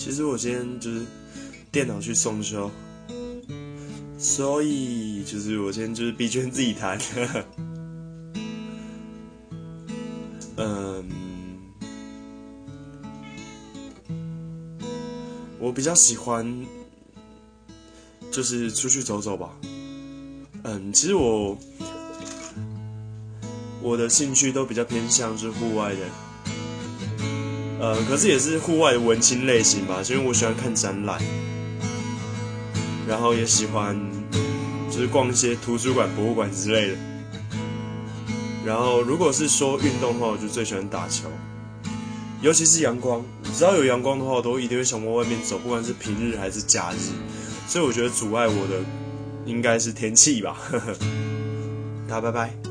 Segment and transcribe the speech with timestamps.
[0.00, 1.04] 其实我今天就是
[1.70, 2.70] 电脑去送修，
[4.16, 6.98] 所以就是我今天就是闭圈自己弹。
[10.56, 11.06] 嗯，
[15.58, 16.66] 我比较喜欢
[18.32, 19.54] 就是出去走走吧。
[20.62, 21.58] 嗯，其实我
[23.82, 26.00] 我的兴趣都比较偏向是户外的。
[27.80, 31.18] 呃，可是也是户外的文青类型吧，因为我喜欢看展览，
[33.08, 33.98] 然后也喜欢
[34.90, 36.98] 就是逛一些图书馆、博物馆之类的。
[38.66, 41.30] 然后如果是说运动的话，我就最喜欢打球，
[42.42, 43.24] 尤其是阳光，
[43.56, 46.96] 只要有阳光的话，我都一定会想往外面走，不管是平日还是假日。
[47.66, 48.84] 所以我觉得阻碍我的
[49.46, 50.58] 应该是天气吧。
[52.06, 52.69] 大家拜拜。